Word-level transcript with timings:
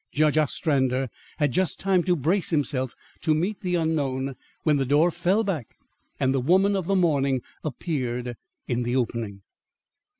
Judge 0.11 0.35
Ostrander 0.35 1.09
had 1.37 1.51
just 1.51 1.79
time 1.79 2.01
to 2.05 2.15
brace 2.15 2.49
himself 2.49 2.95
to 3.21 3.35
meet 3.35 3.61
the 3.61 3.75
unknown, 3.75 4.33
when 4.63 4.77
the 4.77 4.83
door 4.85 5.11
fell 5.11 5.43
back 5.43 5.75
and 6.19 6.33
the 6.33 6.39
woman 6.41 6.75
of 6.75 6.87
the 6.87 6.95
morning 6.95 7.39
appeared 7.63 8.33
in 8.67 8.81
the 8.81 8.95
opening. 8.95 9.43